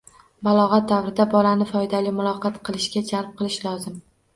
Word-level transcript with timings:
Balog'at 0.47 0.87
davrida 0.93 1.29
bolani 1.35 1.69
foydali 1.75 2.17
muloqot 2.23 2.61
qilishga 2.67 3.09
jalb 3.15 3.41
qilish 3.41 3.65
lozim. 3.73 4.07